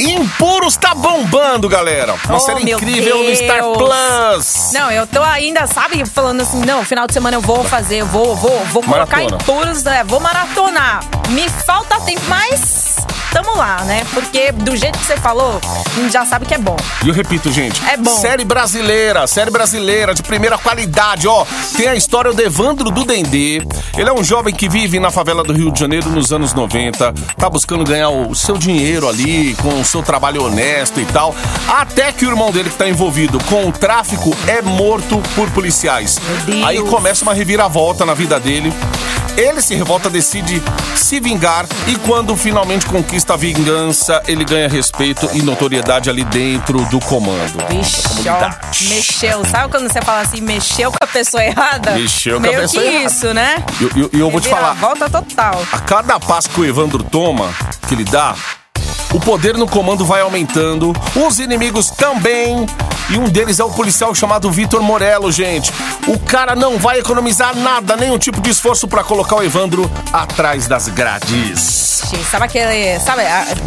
[0.00, 2.14] Impuros tá bombando, galera.
[2.26, 3.76] Uma Oh, série incrível no Star Deus.
[3.76, 4.70] Plus.
[4.72, 8.06] Não, eu tô ainda, sabe, falando assim, não, final de semana eu vou fazer, eu
[8.06, 9.40] vou, vou, vou colocar Maratona.
[9.40, 10.02] em puros, né?
[10.04, 11.04] Vou maratonar.
[11.28, 12.96] Me falta tempo, mas
[13.32, 14.04] tamo lá, né?
[14.12, 16.76] Porque do jeito que você falou, a gente já sabe que é bom.
[17.04, 17.80] E eu repito, gente.
[17.88, 18.16] É bom.
[18.18, 21.44] Série brasileira, série brasileira de primeira qualidade, ó.
[21.76, 23.62] Tem a história do Evandro do Dendê.
[23.96, 27.12] Ele é um jovem que vive na favela do Rio de Janeiro nos anos 90.
[27.36, 31.34] Tá buscando ganhar o seu dinheiro ali, com o seu trabalho honesto e tal.
[31.68, 36.18] Até que o irmão dele que tá envolvido com o tráfico é morto por policiais.
[36.64, 38.72] Aí começa uma reviravolta na vida dele.
[39.36, 40.62] Ele se revolta, decide
[40.94, 46.84] se vingar e quando finalmente conquista a vingança, ele ganha respeito e notoriedade ali dentro
[46.86, 47.66] do comando.
[47.70, 48.56] Vixe, comunidade.
[48.88, 49.44] mexeu.
[49.46, 51.92] Sabe quando você fala assim, mexeu com a pessoa errada?
[51.92, 53.06] Mexeu com a Meio pessoa que errada.
[53.06, 53.64] isso, né?
[53.80, 55.62] E eu, eu- eu vou te falar, Volta total.
[55.72, 57.48] a cada passo que o Evandro toma,
[57.88, 58.34] que ele dá,
[59.12, 62.66] o poder no comando vai aumentando, os inimigos também.
[63.10, 65.72] E um deles é o policial chamado Vitor Morello, gente.
[66.06, 70.66] O cara não vai economizar nada, nenhum tipo de esforço pra colocar o Evandro atrás
[70.66, 72.02] das grades.
[72.10, 72.98] Gente, Sabe aquele.
[73.00, 73.22] Sabe,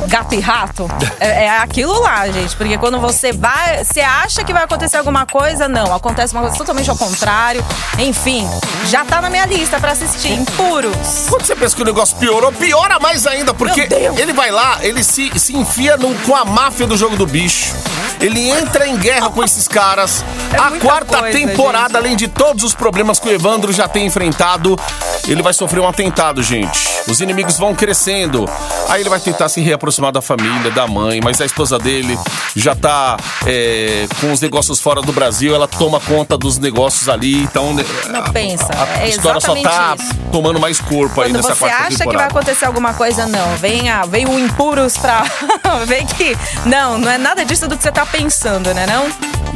[0.07, 0.89] gato e rato?
[1.19, 2.55] É, é aquilo lá, gente.
[2.55, 3.83] Porque quando você vai.
[3.83, 5.93] Você acha que vai acontecer alguma coisa, não.
[5.93, 7.63] Acontece uma coisa totalmente ao contrário.
[7.99, 8.47] Enfim,
[8.87, 10.33] já tá na minha lista pra assistir.
[10.33, 11.27] Impuros.
[11.29, 15.03] Quando você pensa que o negócio piorou, piora mais ainda, porque ele vai lá, ele
[15.03, 17.73] se, se enfia no- com a máfia do jogo do bicho.
[18.19, 20.23] Ele entra em guerra com esses caras.
[20.55, 21.97] É a quarta coisa, temporada, gente.
[21.97, 24.79] além de todos os problemas que o Evandro já tem enfrentado,
[25.27, 26.79] ele vai sofrer um atentado, gente.
[27.09, 28.49] Os inimigos vão crescendo.
[28.87, 32.17] Aí ele vai tentar se reaproximar da família, da mãe, mas a esposa dele
[32.55, 37.43] já tá é, com os negócios fora do Brasil, ela toma conta dos negócios ali,
[37.43, 37.73] então.
[37.73, 40.13] né, Não a- pensa, A, a é história só tá isso.
[40.31, 42.31] tomando mais corpo aí Quando nessa você quarta acha que vai temporada.
[42.31, 43.57] acontecer alguma coisa, não.
[43.57, 45.24] Vem, a, vem o impuros pra
[45.85, 46.37] ver que.
[46.65, 48.85] Não, não é nada disso do que você tá pensando, né?
[48.85, 49.05] Não?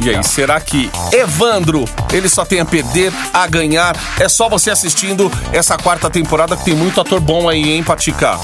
[0.02, 3.94] E aí, será que Evandro, ele só tem a perder, a ganhar?
[4.18, 8.38] É só você assistindo essa quarta temporada que tem muito ator bom aí, hein, Patica?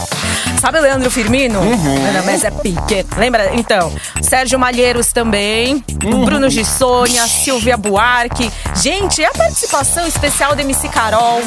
[0.60, 1.60] Sabe o Leandro Firmino?
[1.60, 2.12] Uhum.
[2.12, 3.06] Não, mas é Piquet.
[3.16, 3.54] Lembra?
[3.54, 6.24] Então, Sérgio Malheiros também, Uhum.
[6.24, 8.50] Bruno Gissônia, Silvia Buarque.
[8.74, 11.42] Gente, e a participação especial da MC Carol?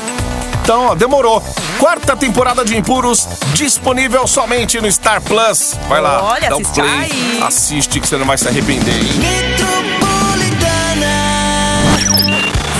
[0.63, 1.41] Então, ó, demorou.
[1.79, 5.68] Quarta temporada de Impuros, disponível somente no Star Plus.
[5.88, 7.39] Vai lá, Olha, dá um assiste play, aí.
[7.43, 9.10] assiste que você não vai se arrepender, hein?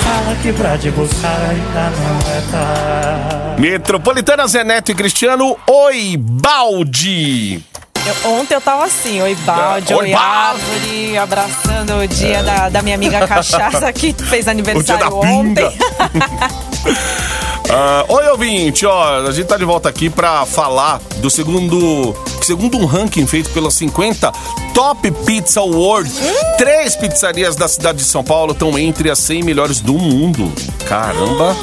[0.04, 3.62] Fala que pra te buscar ainda não é tarde.
[3.62, 7.64] Metropolitana Zeneto e Cristiano, oi, balde!
[8.06, 10.62] Eu- ontem eu tava assim, oi balde, Oi, oi, balde.
[10.64, 15.70] árvore, abraçando o dia da, da minha amiga Cachaça que fez O dia aniversário ontem.
[17.72, 22.16] Ah, oi, ouvinte, ó, a gente tá de volta aqui pra falar do segundo,
[22.50, 24.32] segundo um ranking feito pela 50
[24.74, 26.12] Top Pizza Award.
[26.58, 30.52] Três pizzarias da cidade de São Paulo estão entre as 100 melhores do mundo.
[30.88, 31.56] Caramba!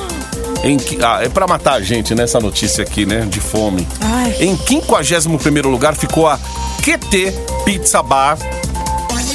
[0.63, 3.27] Em, ah, é pra matar a gente nessa notícia aqui, né?
[3.29, 3.85] De fome.
[4.01, 4.37] Ai.
[4.39, 6.39] Em 51 lugar ficou a
[6.85, 8.39] QT Pizza Bar.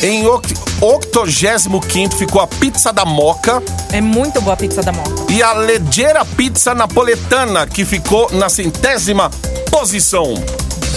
[0.01, 3.61] Em 85 ficou a Pizza da Moca.
[3.91, 5.25] É muito boa a pizza da moto.
[5.29, 9.29] E a Leggera Pizza Napoletana, que ficou na centésima
[9.69, 10.33] posição.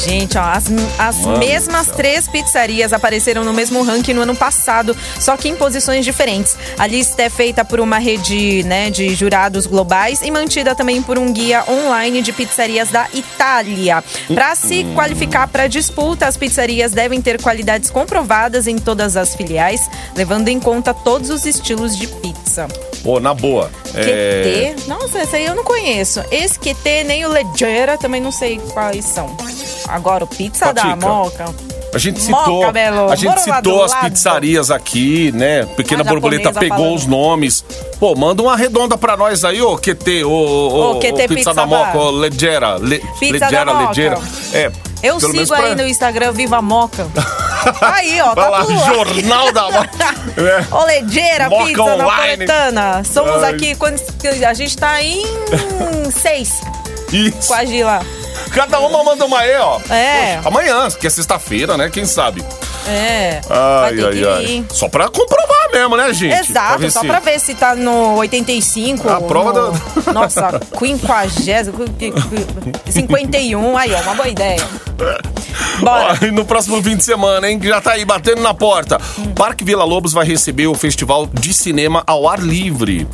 [0.03, 0.65] Gente, ó, as,
[0.99, 5.57] as Mano mesmas três pizzarias apareceram no mesmo ranking no ano passado, só que em
[5.57, 6.57] posições diferentes.
[6.79, 11.19] A lista é feita por uma rede né, de jurados globais e mantida também por
[11.19, 14.03] um guia online de pizzarias da Itália.
[14.35, 19.35] Para se qualificar para a disputa, as pizzarias devem ter qualidades comprovadas em todas as
[19.35, 22.69] filiais, levando em conta todos os estilos de pizza.
[23.05, 23.71] Pô, na boa.
[23.95, 24.75] É...
[24.75, 24.89] QT?
[24.89, 26.21] Nossa, esse aí eu não conheço.
[26.33, 29.37] Esse QT nem o Leggera também não sei quais são.
[29.87, 31.07] Agora o Pizza da Patica.
[31.07, 31.45] Moca.
[31.93, 33.09] A gente Moca, citou, Belo.
[33.13, 34.11] a gente citou as lado.
[34.11, 35.65] pizzarias aqui, né?
[35.77, 36.95] Pequena A Borboleta pegou falando.
[36.97, 37.65] os nomes.
[38.01, 41.55] Pô, manda uma redonda pra nós aí, ô QT, ô, ô, Ô, QT Pizza, Pizza
[41.55, 43.89] da Moca, ô Leggera, le, Pizza Leggera, da Moca.
[43.91, 44.19] Leggera.
[44.53, 44.73] É,
[45.05, 47.07] Eu sigo pra- aí no Instagram Viva Moca.
[47.81, 49.65] Aí, ó, Vai tá lá, tudo Jornal da.
[50.37, 50.75] É.
[50.75, 52.47] Ô, Legeira, Moca pizza online.
[52.47, 53.03] napoletana.
[53.05, 53.55] Somos Ai.
[53.55, 54.01] aqui, quando,
[54.49, 55.23] a gente tá em
[56.11, 56.61] seis
[57.13, 57.47] Isso.
[57.49, 58.01] com a Gila.
[58.53, 59.79] Cada uma manda uma aí, ó.
[59.91, 60.37] É.
[60.37, 61.89] Poxa, amanhã, que é sexta-feira, né?
[61.91, 62.45] Quem sabe?
[62.87, 63.41] É.
[63.49, 64.65] vai Ai, ai, ai.
[64.71, 66.35] Só pra comprovar mesmo, né, gente?
[66.39, 69.09] Exato, ver só se- pra ver se tá no 85.
[69.09, 69.81] A prova no, do-
[70.13, 70.61] Nossa,
[71.79, 72.21] 50.
[72.91, 73.77] 51.
[73.79, 74.61] Aí, ó, uma boa ideia.
[74.95, 75.21] Bora.
[75.83, 77.59] Ó, no próximo fim de semana, hein?
[77.59, 78.99] Que já tá aí batendo na porta.
[79.35, 83.07] Parque Vila Lobos vai receber o festival de cinema ao ar livre.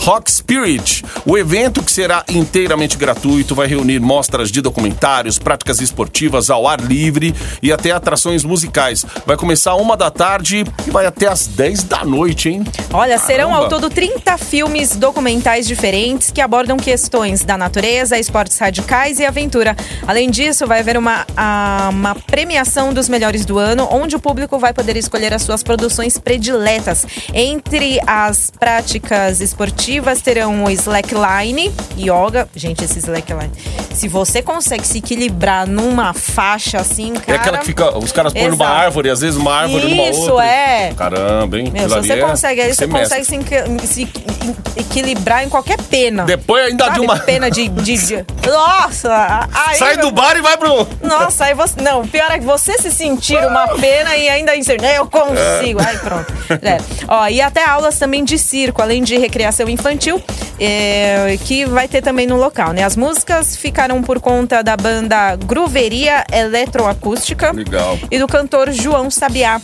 [0.00, 1.04] Rock Spirit.
[1.24, 6.80] O evento, que será inteiramente gratuito, vai reunir mostras de documentários, práticas esportivas ao ar
[6.80, 9.04] livre e até atrações musicais.
[9.26, 12.64] Vai começar uma da tarde e vai até às 10 da noite, hein?
[12.92, 13.64] Olha, serão Caramba.
[13.64, 19.76] ao todo 30 filmes documentais diferentes que abordam questões da natureza, esportes radicais e aventura.
[20.06, 24.58] Além disso, vai haver uma, a- uma premiação dos melhores do ano, onde o público
[24.58, 27.06] vai poder escolher as suas produções prediletas.
[27.32, 32.48] Entre as práticas esportivas terão o slackline, yoga.
[32.54, 33.50] Gente, esse slackline.
[33.96, 37.32] Se você consegue se equilibrar numa faixa assim, cara.
[37.38, 37.96] É aquela que fica.
[37.96, 40.44] Os caras põem numa árvore, às vezes uma árvore numa Isso, outra.
[40.46, 40.92] é.
[40.96, 41.70] Caramba, hein?
[41.72, 46.24] Meu, se você é- consegue, aí você consegue se, se equi- equilibrar em qualquer pena.
[46.24, 46.98] Depois ainda Sabe?
[46.98, 47.18] de uma.
[47.18, 49.48] Pena de, de- de- Nossa!
[49.52, 50.86] Aí, Sai do bar e vai pro.
[51.02, 51.80] Nossa, aí você.
[51.80, 55.80] Não, o pior é que você se sentir uma pena e ainda dizer, eu consigo.
[55.84, 56.32] Aí pronto.
[56.62, 56.78] É.
[57.08, 60.22] Ó, e até aulas também de circo, além de recreação infantil,
[60.60, 62.84] é, que vai ter também no local, né?
[62.84, 63.56] As músicas
[63.86, 67.96] ficaram por conta da banda Gruveria Eletroacústica Legal.
[68.10, 69.60] e do cantor João Sabiá.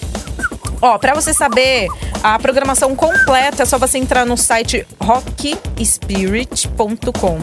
[0.81, 1.89] Ó, pra você saber
[2.23, 7.39] a programação completa, é só você entrar no site rockyspirit.com.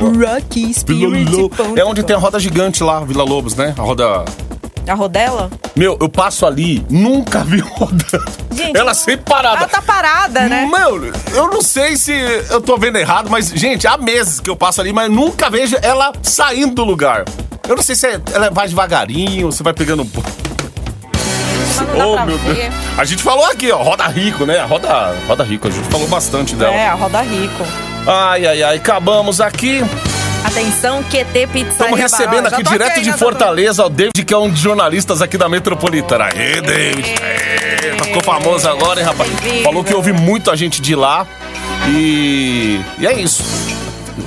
[0.00, 1.76] Rockyspirit.com.
[1.76, 3.72] É onde tem a roda gigante lá, Vila Lobos, né?
[3.78, 4.24] A roda.
[4.88, 5.52] A rodela?
[5.76, 8.04] Meu, eu passo ali, nunca vi roda.
[8.66, 9.58] Gente, Ela sempre parada.
[9.58, 10.66] Ela tá parada, né?
[10.70, 12.12] Meu, eu não sei se
[12.50, 15.76] eu tô vendo errado, mas, gente, há meses que eu passo ali, mas nunca vejo
[15.82, 17.24] ela saindo do lugar.
[17.68, 20.06] Eu não sei se é- ela vai devagarinho, se vai pegando.
[21.96, 22.54] Oh, meu ver.
[22.54, 22.74] Deus.
[22.96, 24.62] A gente falou aqui, ó, Roda Rico, né?
[24.64, 26.74] Roda, roda Rico, a gente falou bastante dela.
[26.74, 27.64] É, a roda rico.
[28.06, 29.82] Ai, ai, ai, acabamos aqui.
[30.44, 34.60] Atenção, QT Pizzaria Estamos recebendo aqui direto de Fortaleza o David, que é um dos
[34.60, 36.26] jornalistas aqui da Metropolitana.
[36.26, 37.14] Aê, David!
[37.22, 37.53] Aê,
[37.92, 39.30] ficou famoso agora, hein, rapaz?
[39.30, 39.64] Bem-vindo.
[39.64, 41.26] Falou que ouve muito a gente de lá.
[41.88, 43.73] E, e é isso.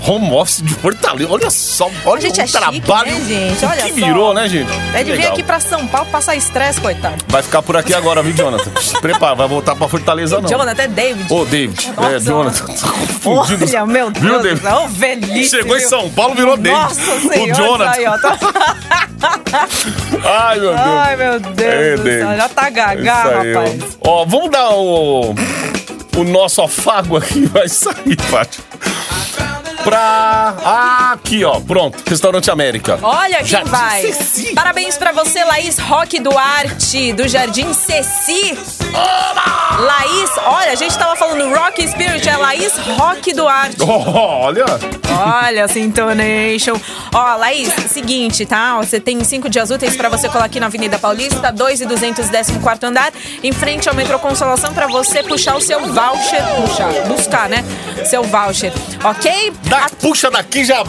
[0.05, 1.31] Home office de Fortaleza.
[1.31, 3.65] Olha só, olha gente o é chique, trabalho né, gente?
[3.65, 4.05] Olha que só.
[4.05, 4.71] virou, né, gente?
[4.93, 7.15] É de vir aqui pra São Paulo passar estresse, coitado.
[7.27, 8.69] Vai ficar por aqui agora, viu, Jonathan?
[8.81, 10.49] Se prepara, vai voltar pra Fortaleza, não.
[10.49, 11.33] Jonathan, é David.
[11.33, 11.91] Ô, David.
[11.95, 12.15] Nossa.
[12.15, 12.65] é, Jonathan.
[12.65, 12.89] Tô
[13.35, 13.65] confundindo.
[13.65, 14.25] Olha, meu Deus.
[14.25, 14.67] Viu, David?
[14.67, 15.49] Ô, velhice.
[15.49, 15.89] Chegou em viu?
[15.89, 16.81] São Paulo, virou David.
[16.81, 17.51] Nossa senhora.
[17.51, 17.91] O Jonathan.
[17.91, 18.37] Aí, ó, tá...
[20.23, 20.85] Ai, meu Deus.
[20.85, 22.35] Ai, meu Deus É, do céu.
[22.37, 23.97] Já tá gagá, Isso aí, rapaz.
[24.01, 25.33] Ó, vamos dar o,
[26.17, 28.59] o nosso afago aqui, vai sair, Paty.
[29.87, 30.53] Pra.
[30.65, 31.61] Ah, aqui, ó.
[31.61, 31.97] Pronto.
[32.05, 32.99] Restaurante América.
[33.01, 34.01] Olha quem Jardim vai.
[34.01, 34.53] Ceci.
[34.53, 38.59] Parabéns pra você, Laís Roque Duarte, do Jardim Ceci.
[39.79, 43.77] Laís, olha, a gente tava falando Rock Spirit, é Laís Roque Duarte.
[43.79, 44.65] Olha.
[45.09, 46.79] Olha, Sintonation.
[47.13, 48.77] Ó, Laís, seguinte, tá?
[48.77, 52.85] Você tem cinco dias úteis pra você colar aqui na Avenida Paulista, 2 e 214
[52.85, 53.11] andar,
[53.43, 56.43] em frente ao metrô Consolação, pra você puxar o seu voucher.
[56.61, 57.63] Puxar, buscar, né?
[58.05, 58.73] Seu voucher,
[59.03, 59.53] ok?
[59.79, 60.83] Da, puxa daqui já.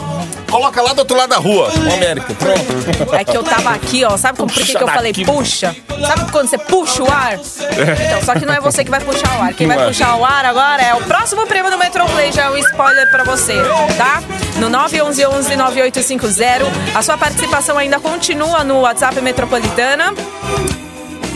[0.49, 1.71] Coloca lá do outro lado da rua.
[1.71, 2.33] O América.
[2.33, 3.15] Pronto.
[3.15, 4.17] É que eu tava aqui, ó.
[4.17, 5.75] Sabe como, por que, eu falei puxa?
[6.07, 7.35] Sabe quando você puxa o ar?
[7.35, 9.53] Então, só que não é você que vai puxar o ar.
[9.53, 9.85] Quem vai é.
[9.87, 12.31] puxar o ar agora é o próximo prêmio do Metroplay.
[12.31, 13.53] Já é um spoiler pra você,
[13.97, 14.23] tá?
[14.57, 16.65] No 911-9850.
[16.95, 20.13] A sua participação ainda continua no WhatsApp Metropolitana.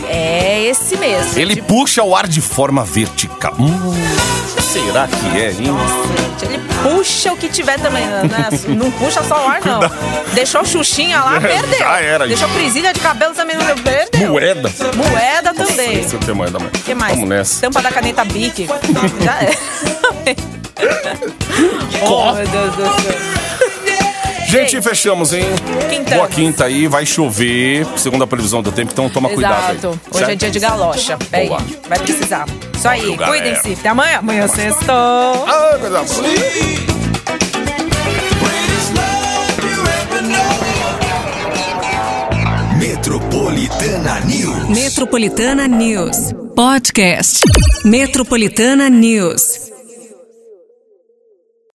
[0.08, 1.38] É esse mesmo.
[1.38, 3.54] Ele puxa o ar de forma vertical.
[3.58, 3.94] Hum,
[4.74, 5.70] será que é, hein?
[6.42, 8.22] Ele puxa o que tiver também, né?
[8.68, 9.78] Não puxa só o ar, não.
[10.34, 11.78] Deixou Xuxinha lá, perdeu.
[11.78, 14.08] Já era, Deixou Prisilha de cabelo também, não perdeu.
[14.30, 14.68] Moeda.
[14.96, 16.04] Moeda também.
[16.04, 16.72] Tem moeda mais.
[16.72, 17.14] O que mais?
[17.14, 17.60] Vamos nessa.
[17.60, 18.66] Tampa da caneta Bic.
[19.22, 19.54] Já é.
[22.02, 23.43] oh, meu Deus do céu.
[24.54, 25.44] Gente, fechamos, hein?
[25.90, 26.14] Quintamos.
[26.14, 29.76] Boa quinta aí, vai chover, segundo a previsão do tempo, então toma cuidado aí.
[29.76, 30.00] Exato.
[30.12, 30.38] Hoje é certo?
[30.38, 31.18] dia de galocha.
[31.28, 31.48] Bem,
[31.88, 32.46] vai precisar.
[32.72, 33.72] Isso aí, cuidem-se.
[33.72, 34.18] Até amanhã.
[34.18, 34.94] Amanhã sextou.
[34.94, 36.94] Ah, coisa boa.
[42.78, 44.68] Metropolitana News.
[44.68, 46.32] Metropolitana News.
[46.54, 47.40] Podcast.
[47.84, 49.63] Metropolitana News.